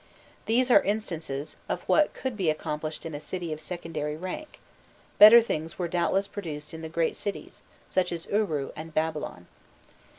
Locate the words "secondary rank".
3.61-4.57